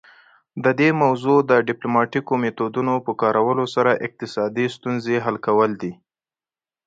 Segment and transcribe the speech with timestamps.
[0.63, 5.93] د دې موضوع د ډیپلوماتیکو میتودونو په کارولو سره اقتصادي ستونزې حل کول دي